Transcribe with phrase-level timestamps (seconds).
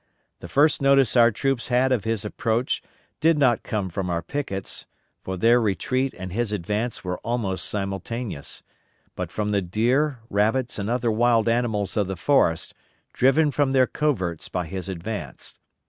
[0.39, 2.81] The first notice our troops had of his approach
[3.19, 4.87] did not come from our pickets
[5.21, 8.63] for their retreat and his advance were almost simultaneous
[9.15, 12.73] but from the deer, rabbits, and other wild animals of the forest,
[13.13, 15.53] driven from their coverts by his advance.